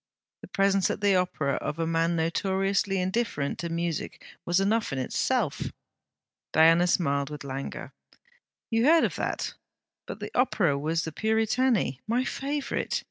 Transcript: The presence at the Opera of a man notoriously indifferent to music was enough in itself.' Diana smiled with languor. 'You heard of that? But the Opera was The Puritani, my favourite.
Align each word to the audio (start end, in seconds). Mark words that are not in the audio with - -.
The 0.41 0.47
presence 0.47 0.89
at 0.89 1.01
the 1.01 1.15
Opera 1.15 1.57
of 1.57 1.77
a 1.77 1.85
man 1.85 2.15
notoriously 2.15 2.99
indifferent 2.99 3.59
to 3.59 3.69
music 3.69 4.25
was 4.47 4.59
enough 4.59 4.91
in 4.91 4.97
itself.' 4.97 5.71
Diana 6.51 6.87
smiled 6.87 7.29
with 7.29 7.43
languor. 7.43 7.93
'You 8.71 8.85
heard 8.85 9.03
of 9.03 9.15
that? 9.17 9.53
But 10.07 10.19
the 10.19 10.31
Opera 10.35 10.75
was 10.75 11.03
The 11.03 11.11
Puritani, 11.11 11.99
my 12.07 12.23
favourite. 12.25 12.99